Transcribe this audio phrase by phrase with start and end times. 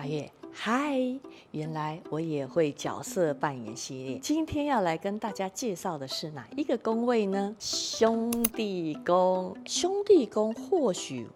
[0.00, 0.98] 八月，嗨，
[1.50, 4.18] 原来我也会角色扮演系列。
[4.18, 7.54] 今天要来跟大家介绍的是哪一个宫位呢？
[7.58, 9.54] 兄弟宫。
[9.66, 11.26] 兄弟宫或许。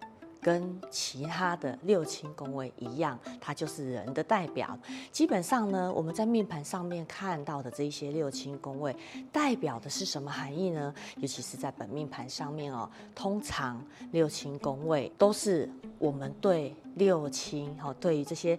[0.45, 4.79] 跟其他的六亲宫位一样，它就是人的代表。
[5.11, 8.95] 基本上呢，我们在命盘上面看到的这些六亲宫位，
[9.33, 10.95] 代表的是什么含义呢？
[11.16, 15.66] 尤其是在本命盘上面哦，通常六亲宫位都是
[15.98, 18.59] 我们对六亲哦，对于这些。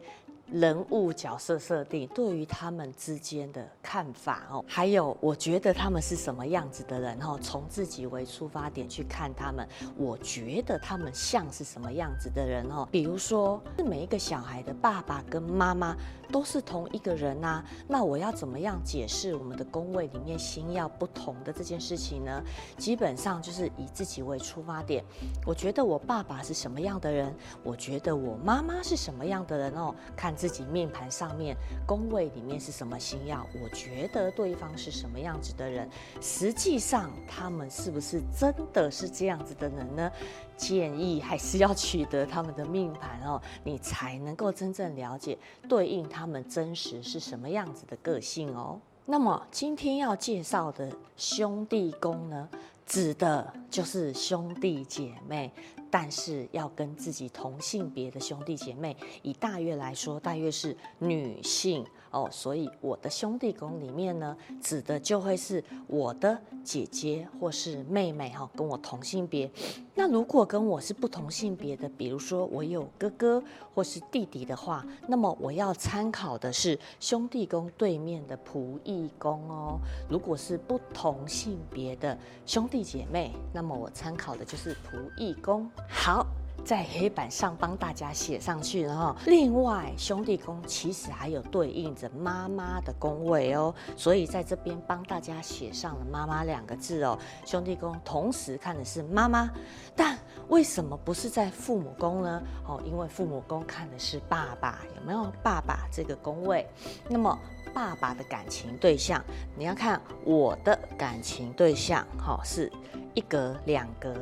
[0.51, 12.87] 人物角色设定对于他们之间的看法哦，还有我觉得他们是什么样子的人哦，从自己为出发点去看他们，我觉得他们像是什么样子的人哦。
[12.91, 15.95] 比如说，是每一个小孩的爸爸跟妈妈
[16.35, 22.43] 都是同一个人呐，那我要怎么样解释我们的宫位里面星曜不同的这件事情呢？
[22.77, 25.01] 基本上就是以自己为出发点，
[25.45, 30.35] 我觉得我爸爸是什么样的人，我觉得我妈妈是什么样的人哦，看。
[30.35, 31.55] 自己命盘上面
[31.87, 33.47] 宫位里面是什么星曜？
[33.63, 35.89] 我觉得对方是什么样子的人？
[36.19, 40.11] 实际上他们是不是真的是这样子的人呢？
[40.57, 48.79] 建议还是要取得他们的命盘哦， 你才能够真正了解对应他们真实是什么样子的个性哦。
[49.05, 52.49] 那么今天要介绍的兄弟宫呢，
[52.85, 55.51] 指的就是兄弟姐妹。
[55.97, 69.49] 但是要跟自己同性别的兄弟姐妹，以大约来说，大约是女性哦，所以我的兄弟宫里面呢，指的就会是我的姐姐或是妹妹哈，跟我同性别。
[69.93, 73.41] 那如果跟我是不同性别的，比如说我有哥哥
[73.73, 79.79] 或是弟弟的话，那么我要参考的是兄弟宫对面的仆役宫哦。
[80.09, 85.71] 如果是不同性别的兄弟姐妹，那么我参考的就是仆役宫。
[85.89, 86.25] 好，
[86.63, 97.17] 在黑板上帮大家写上去，然后另外兄弟宫其实还有对应着妈妈的宫位哦，所以在这边帮大家写上了“妈妈”两个字哦。
[97.45, 99.49] 兄弟宫同时看的是妈妈，
[99.95, 100.17] 但
[100.49, 102.41] 为什么不是在父母宫呢？
[102.67, 106.67] 哦，因为父母宫看的是爸爸，有没有爸爸这个宫位？
[107.07, 107.37] 那么
[107.73, 109.23] 爸爸的感情对象，
[109.55, 112.71] 你要看我的感情对象，哈，是
[113.13, 114.13] 一格两格。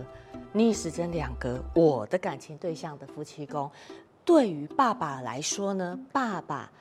[0.56, 3.70] 逆时针两格，我的感情对象的夫妻宫，
[4.24, 6.72] 对于爸爸来说呢，爸爸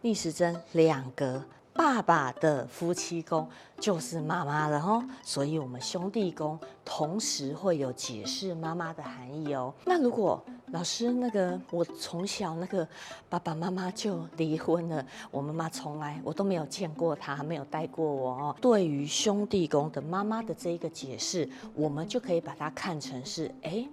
[0.00, 1.44] 逆时针两格。
[1.74, 3.48] 爸爸的夫妻宫
[3.80, 9.72] 就是妈妈了哦，所以我们兄弟宫同时会有解释妈妈的含义哦。
[9.86, 12.86] 那如果老师那个我从小那个
[13.28, 18.56] 爸爸妈妈就离婚了，我妈妈从来我都没有见过她，没有带过我哦。
[18.58, 23.86] 对于兄弟宫的妈妈的这一个解释，我们就可以把它看成是哎。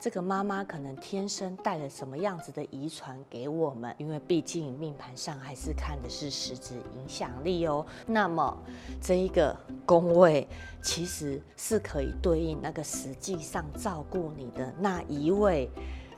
[0.00, 7.86] 这个妈妈可能天生带了什么样子的遗传给我们，因为毕竟命盘上还是看的是实质影响力哦。
[8.04, 8.56] 那么
[9.00, 9.56] 这一个
[9.86, 10.48] 宫位
[10.82, 15.70] 其实是可以对应那个实际上照顾你的那一位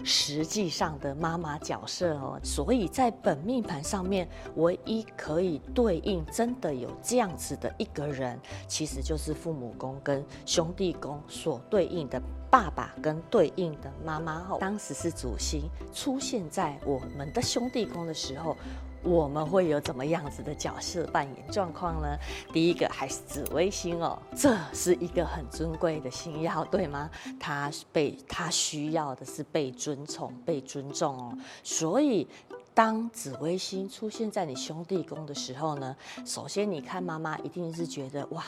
[0.04, 2.38] 实际上的妈妈角色哦。
[2.44, 8.38] 所以在本命盘上面，唯一可以对应真的有这样子的一个人，
[8.68, 12.22] 其实就是父母宫跟兄弟宫所对应的。
[12.50, 15.62] 爸爸跟对应的妈妈哦，当时是主星
[15.92, 18.56] 出现在我们的兄弟宫的时候，
[19.04, 22.16] 我们会有怎么样子的角色扮演状况呢？
[22.52, 27.10] 第一个还是紫微星哦，这是一个很尊贵的星耀，对吗？
[27.38, 31.38] 他被他需要的是被尊崇、被尊重哦。
[31.62, 32.26] 所以，
[32.72, 35.94] 当紫微星出现在你兄弟宫的时候呢，
[36.24, 38.42] 首先你看妈妈一定是觉得哇。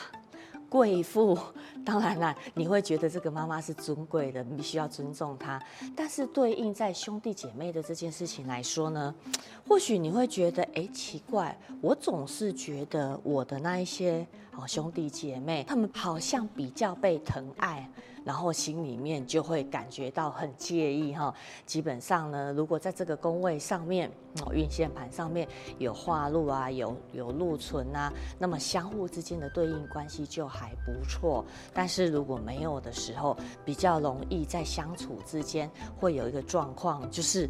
[0.69, 1.37] 贵妇，
[1.85, 5.61] 当然啦，你会觉得这个妈妈是尊贵的，你必须要尊重她。
[5.95, 9.13] 但是对应在兄弟姐妹的这件事情来说呢，
[9.67, 14.25] 或许你会觉得，哎，奇怪，我总是觉得我的那一些
[14.57, 17.89] 哦兄弟姐妹，他们好像比较被疼爱。
[18.25, 21.33] 然后心里面就会感觉到很介意哈。
[21.65, 24.11] 基本上呢，如果在这个宫位上面，
[24.45, 25.47] 哦，运线盘上面
[25.77, 31.45] 有化禄啊，有有禄存啊，那么相互之间的对应关系就还不错。
[31.73, 37.47] 但是如果没有的时候，比较容易在相处之间会有一个状况，就是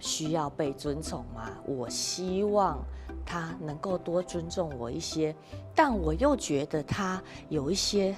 [0.00, 1.50] 需要被尊重吗。
[1.66, 2.78] 我希望
[3.24, 5.34] 他能够多尊重我一些，
[5.74, 8.16] 但我又觉得他有一些。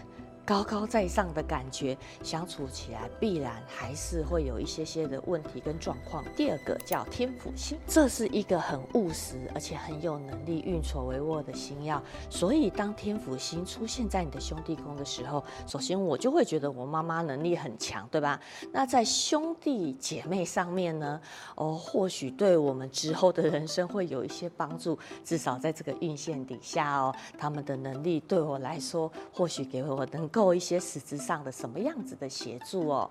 [0.50, 6.24] 高高在上的感觉，相处起来必然还是会有一些些的问题跟状况。
[6.34, 12.02] 第二个叫天府星，这是一个很务实而且很有能力、运筹帷幄的星曜。
[12.28, 18.40] 所以当天府星出现在你的兄弟宫的时候，首先我就会觉得我妈妈能力很强，对吧？
[18.72, 21.20] 那在兄弟姐妹上面呢，
[21.54, 33.10] 哦，或许对我们之后的人生会有一些帮助，至少在这个运线底下哦，他们的能力对我来说，或许给我能够做一些实质上的什么样子的协助哦。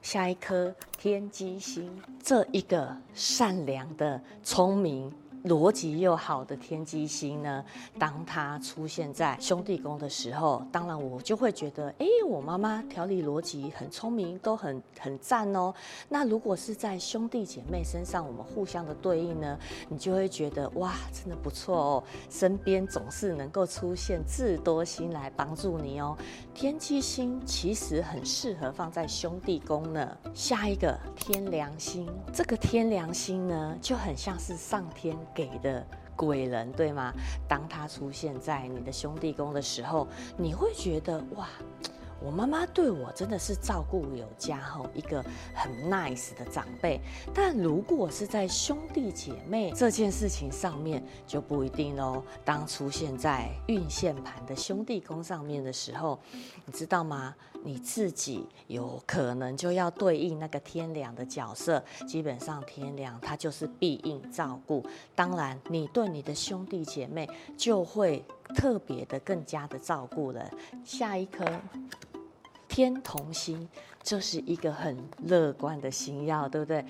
[0.00, 1.90] 下一颗天机星，
[2.22, 5.12] 这一个善良的、聪明。
[5.44, 7.64] 逻辑又好的天机星呢，
[7.98, 15.74] 当它出现在兄弟宫的时候，当然我就会觉得，哎，我妈妈条理逻辑很聪明，都很很赞哦。
[16.08, 19.58] 那如果是在兄弟姐妹身上，我们互相的对应呢，
[19.88, 26.16] 你就会觉得哇，真的不错哦，身边总是能够出现智多星来帮助你哦。
[26.54, 30.16] 天机星其实很适合放在兄弟宫呢。
[30.34, 35.16] 下一个天梁星，这个天梁星呢，就很像是上天。
[35.34, 35.84] 给的
[36.14, 37.12] 鬼人，对吗？
[37.48, 40.06] 当他出现在你的兄弟宫的时候，
[40.36, 41.48] 你会觉得哇，
[42.24, 45.24] 我妈妈对我真的是照顾有加，吼，一个
[45.54, 47.00] 很 nice 的长辈。
[47.34, 52.22] 但如果是在兄弟姐妹这件事情上面，就不一定喽。
[52.44, 56.18] 当出现在运线盘的兄弟宫上面的时候，
[56.64, 57.34] 你知道吗？
[57.64, 64.84] 你自己有可能就要对应那个天梁的角色，基本上天梁它就是必应照顾，
[65.14, 68.24] 当然你对你的兄弟姐妹就会
[68.56, 70.50] 特别的更加的照顾了。
[70.84, 71.44] 下一颗
[72.72, 73.68] 天同星，
[74.02, 76.82] 就是一个很乐观的星耀，对不对？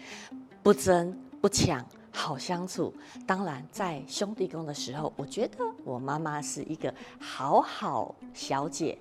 [0.63, 2.95] 不争不抢，好相处。
[3.27, 8.97] 当然在兄弟宫的时候，我觉得我妈妈是一个好好小姐。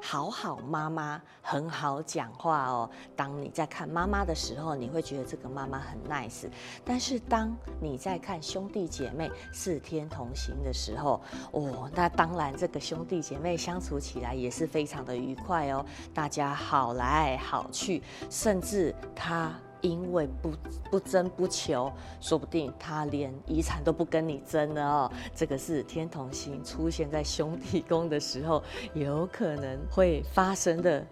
[0.00, 2.88] 好好妈妈很好讲话哦。
[3.14, 6.48] 当你在看妈妈的时候，你会觉得这个妈妈很 nice。
[6.84, 11.20] 但是当你在看兄弟姐妹四天同行的时候，
[11.52, 15.84] 哦，那当然这个兄弟姐妹相处起来也是非常的愉快哦。
[16.14, 19.52] 大家好来好去，甚至他。
[19.80, 20.52] 因为不
[20.90, 25.12] 不争不求，说不定他连遗产都不跟你争了哦。
[25.34, 28.62] 这个是天同星出现在兄弟宫的时候，
[28.94, 31.06] 有可能会发生的。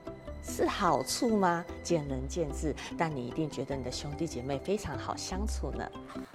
[0.46, 1.64] 是好处吗？
[1.82, 5.90] 见仁见智，但你一定觉得你的兄弟姐妹非常好相处呢。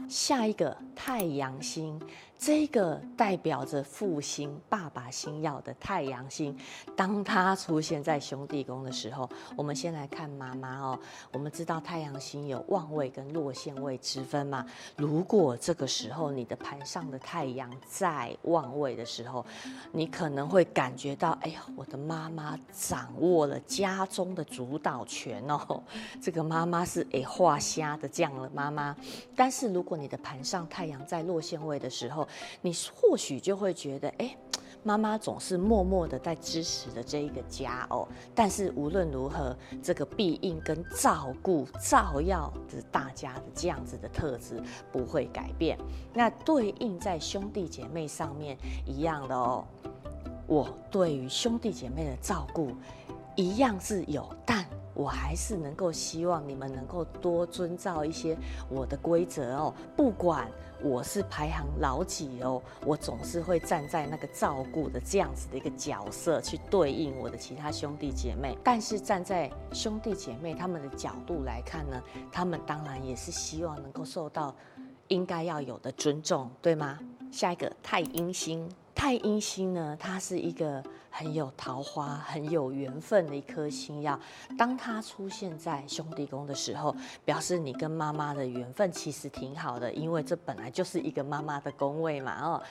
[0.10, 2.02] 下一个太阳星，
[2.40, 6.58] 这个代表着父星、爸爸星耀的太阳星，
[6.96, 11.00] 当它出现在兄弟宫的时候，我们先来看妈妈哦。
[11.34, 14.66] 我们知道太阳星有旺位跟落陷位之分嘛。
[14.96, 19.46] 如果这个时候你的盘上的太阳在旺位的时候，
[19.92, 24.00] 你可能会感觉到，哎呀，我的妈妈掌握了家。
[24.10, 25.84] 中的主导权哦，
[26.22, 28.96] 这个妈妈是诶画瞎的这样的妈妈。
[29.36, 32.28] 但是如果你的盘上太阳在落陷位的时候，
[32.62, 34.38] 你或许就会觉得，诶，
[34.84, 38.08] 妈妈总是默默的在支持着这一个家哦。
[38.34, 44.62] 但是无论如何，这个庇应跟照顾、照耀着大家的这样子的特质
[44.92, 45.78] 不会改变。
[46.14, 49.66] 那对应在兄弟姐妹上面一样的哦。
[50.48, 52.72] 我对于兄弟姐妹的照顾。
[53.36, 58.38] 一样是有，但我还是能够希望你们能够多遵照一些
[58.70, 59.74] 我的规则哦。
[59.96, 68.58] 不管我是排行老几哦，我总是会站在那个照顾的这样子的一个角色去对应我的其他兄弟姐妹。
[68.64, 74.56] 但是站在兄弟姐妹他们的角度来看呢，他们当然也是希望能够受到
[75.10, 76.98] 应该要有的尊重，对吗？
[77.32, 78.70] 下一个太阴星。
[79.00, 84.20] 太阴星呢，它是一个很有桃花、很有缘分的一颗星要。
[84.58, 92.62] 当它出现在兄弟宫的时候，表示你跟妈妈的缘分其实挺好的，因为这本来就是一个妈妈的宫位嘛，哦。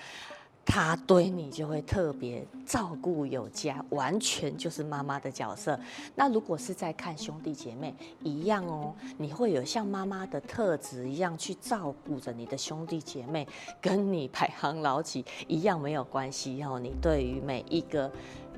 [0.70, 5.80] 他对你就会特别照顾有加，完全就是妈妈的角色。
[6.14, 13.48] 那如果是在看兄弟姐妹一样哦，你会有像妈妈的特质一样去照顾着你的兄弟姐妹，
[13.80, 16.78] 跟你排行老几一样没有关系哦。
[16.78, 18.12] 你对于每一个。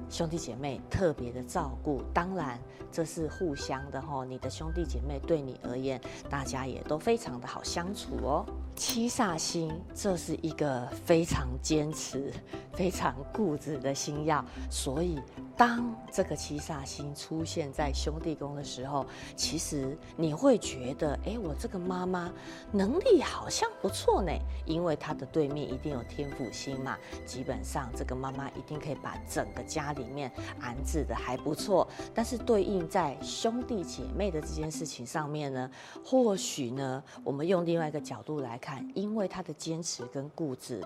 [0.08, 2.58] 兄弟姐妹特别的照顾，当然
[2.90, 4.24] 这是互相的哈。
[4.24, 8.46] 你的兄弟姐妹对你而言，大家也都非常的好相处哦。
[8.74, 12.32] 七煞星，这是一个非常坚持、
[12.72, 15.18] 非常固执的星耀，所以
[15.60, 19.04] 当这个七煞星出现在兄弟宫的时候，
[19.36, 22.32] 其实你会觉得，哎，我这个妈妈
[22.72, 24.32] 能力好像不错呢，
[24.64, 31.86] 因为她的对面一定有天府星嘛，基本上这个妈妈一定可以把整个家里面安置的还不错。
[32.14, 35.70] 但是对应在兄弟姐妹的这件事情上面呢，
[36.02, 40.82] 或许呢，我们用另外一个角度来看，因为她的坚持跟固执，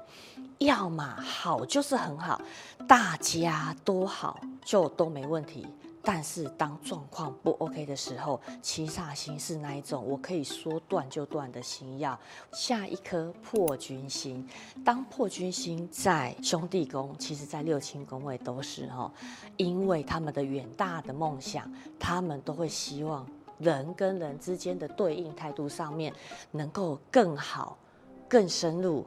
[0.59, 2.43] 要么好就是很好，
[2.89, 4.41] 大家都好。
[4.65, 5.67] 就都没问题，
[6.03, 12.19] 但是当状况不 OK 的时候，七煞星是那一种我可以说断就断的星曜。
[12.53, 14.49] 下一颗破军星，
[14.85, 19.13] 当破军星在兄弟宫，其实在六亲宫位都是哈，
[19.57, 23.27] 因为他们的远大的梦想，他们都会希望
[23.59, 26.13] 人跟人之间的对应态度上面
[26.51, 27.77] 能够更好、
[28.29, 29.05] 更深入。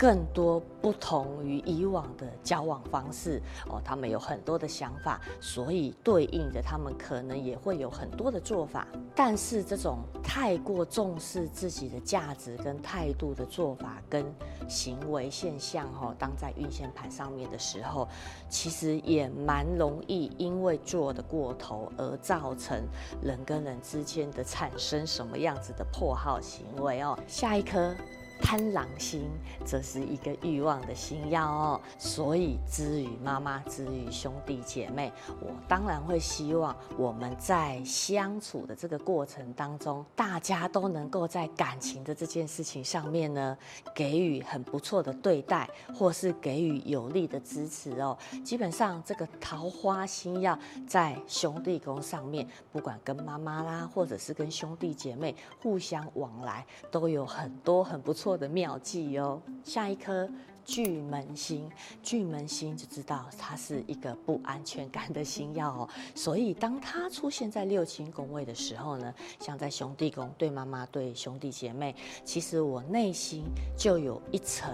[0.00, 3.38] 更多不同于以往的交往方式
[3.68, 8.86] 哦，他们有很多的想法，所以对应着他们可能也会有很多的做法。
[9.14, 14.24] 但是这种太过重视自己的价值跟态度的做法跟
[14.66, 18.08] 行为现象哦，当在运线盘上面的时候，
[18.48, 22.82] 其实也蛮容易因为做的过头而造成
[23.20, 27.18] 人跟人之间的产生什么样子的破耗行为哦。
[27.26, 27.94] 下一颗。
[28.40, 29.30] 贪狼星，
[29.64, 43.56] 这是一个欲望的星曜哦，所以之于妈妈，之于兄弟姐妹，我当然会希望我们在相处的这个过程当中，大家都能够在感情的这件事情上面呢，
[43.94, 48.16] 给予很不错的对待，或是给予有力的支持哦。
[48.44, 58.29] 基本上，这个桃花星曜在兄弟宫上面，不管跟妈妈啦，或者是跟兄弟姐妹互相往来，都有很多很不错。
[58.36, 60.28] 的妙计哦，下一颗
[60.64, 61.68] 巨门星，
[62.02, 71.94] 巨门星就知道它是一个不安全感的星耀哦，所以当它出现在六亲宫位的时候呢，像在兄弟宫对妈妈对兄弟姐妹，
[72.24, 73.44] 其实我内心
[73.76, 74.72] 就有一层。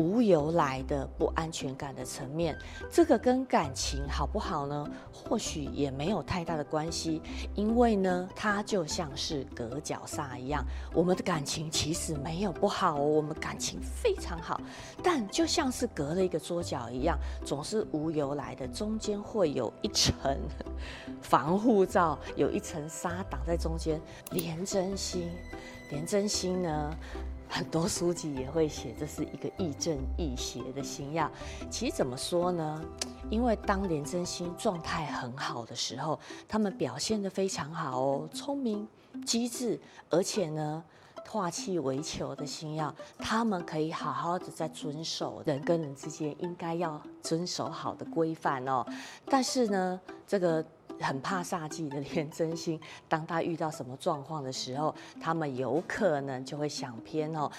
[0.00, 2.56] 无由来的不安全感的层面，
[2.90, 4.88] 这个跟感情好不好呢？
[5.12, 7.20] 或许也没有太大的关系，
[7.54, 10.64] 因为呢，它就像是隔角纱一样，
[10.94, 14.58] 我们的感情其实没有不好，我们感情非常好，
[15.02, 20.38] 但就像是隔了一个桌角一样，总是无由来的，中间会有一层
[21.20, 24.00] 防护罩，有一层纱挡在中间。
[24.30, 25.28] 连真心，
[25.90, 26.96] 连真心呢？
[27.50, 31.28] 很多书籍也会写，这是一个亦正亦邪的星曜。
[31.68, 32.80] 其实怎么说呢？
[33.28, 38.86] 因为当年真心状态很好的时候，他们表现得非常好哦，聪明、
[39.26, 40.82] 机智，而且呢，
[41.28, 48.86] 化气为球的星曜，他们可以好好的在遵守人跟人之间应该要遵守好的规范哦。
[49.26, 50.64] 但是呢，这个。
[51.00, 52.78] 很怕煞气的廉贞星，
[53.08, 57.50] 当他遇到什么状况的时候，他们有可能就会想偏哦。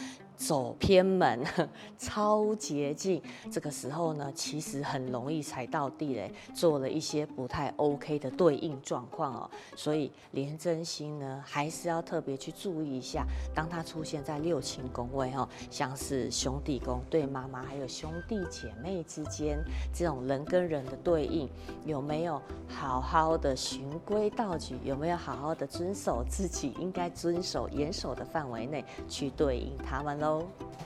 [0.41, 1.39] 走偏门，
[1.99, 3.21] 超捷径，
[3.51, 9.49] 这个时候呢，其实很容易踩到地雷，做了一些不太 OK 的对应状况哦。
[9.75, 19.59] 所以廉贞星呢，还是要特别去注意一下，当它出现在六亲宫位哦，像是兄弟宫对妈妈还有兄弟姐妹之间
[19.93, 21.47] 这种人跟人的对应，
[21.85, 24.75] 有没有好好的循规蹈矩？
[24.83, 30.30] 有没有好好的遵守自己应该遵守、严守的范围内去对应他们喽？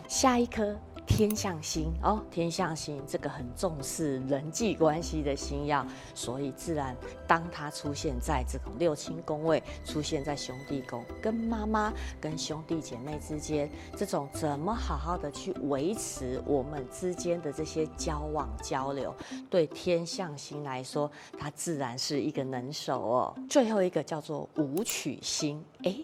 [0.07, 0.75] 下一颗
[1.07, 5.85] 天象星哦，天象星这个很重视人际关系的星曜，
[6.15, 6.95] 所以自然
[7.27, 19.13] 当它出现在这种六亲宫位，出现在兄弟宫，跟妈妈、跟兄弟姐妹之间，这种怎么好好的去维持我们之间的这些交往交流，
[19.47, 23.35] 对天象星来说，它自然是一个能手哦。
[23.47, 25.95] 最后一个叫做武曲星，哎。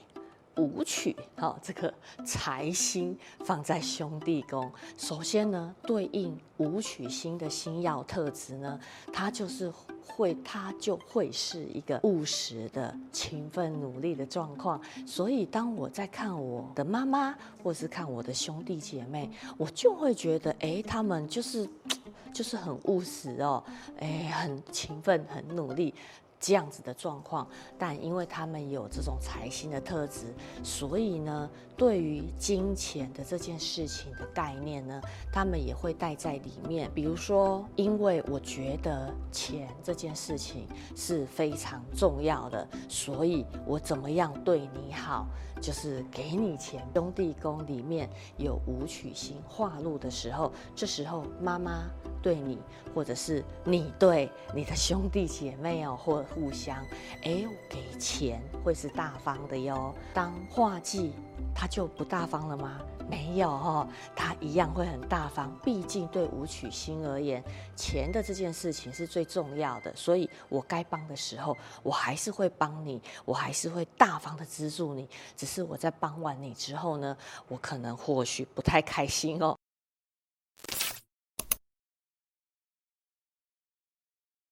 [0.61, 1.91] 武曲，好，这个
[2.23, 4.71] 财星放在兄弟宫。
[4.95, 8.79] 首先呢，对应武曲星的星曜特质呢，
[9.11, 9.71] 它就是
[10.05, 14.79] 会，它就会是一个务实的、勤奋努力的状况。
[15.07, 21.67] 所以，当我在看我的妈妈，或是看我的兄弟姐妹，我就会觉得，哎，他们就是，
[22.31, 23.63] 就是很务实哦，
[23.97, 25.95] 哎，很勤奋、很努力。
[26.41, 30.33] 这样子的状况，但因为他们有这种财星的特质，
[30.63, 34.99] 所以呢，对于金钱的这件事情的概念呢，
[35.31, 36.89] 他们也会带在里面。
[36.95, 45.27] 比如说，因为我觉得钱这件事情是非常重要的，所以我怎么样对你好，
[45.61, 46.81] 就是给你钱。
[46.95, 51.83] 兄弟宫里面有武曲星化禄的时候，这时候妈妈。
[52.23, 52.59] 对你，
[52.93, 56.77] 或者是你对你的兄弟姐妹哦，或互相，
[57.23, 59.93] 哎，给钱会是大方的哟。
[60.13, 61.13] 当画技，
[61.53, 62.79] 他就不大方了吗？
[63.09, 65.53] 没有哦，他一样会很大方。
[65.61, 67.43] 毕竟对武曲星而言，
[67.75, 75.09] 钱的这件事情是最重要的，所以我该帮的时候，我还是会帮你，我还是会大方的资助你。
[75.35, 77.17] 只是我在帮完你之后呢，
[77.49, 79.57] 我可能或许不太开心哦。